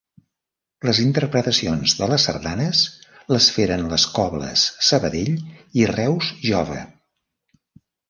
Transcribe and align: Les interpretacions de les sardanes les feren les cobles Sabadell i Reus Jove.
Les 0.87 1.01
interpretacions 1.03 1.93
de 1.99 2.07
les 2.13 2.25
sardanes 2.29 2.81
les 3.35 3.51
feren 3.59 3.87
les 3.93 4.09
cobles 4.19 4.67
Sabadell 4.91 5.33
i 5.83 5.89
Reus 5.97 6.35
Jove. 6.51 6.85